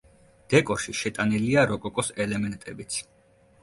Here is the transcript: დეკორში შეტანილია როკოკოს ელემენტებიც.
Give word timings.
დეკორში 0.53 0.95
შეტანილია 1.03 1.69
როკოკოს 1.75 2.13
ელემენტებიც. 2.29 3.03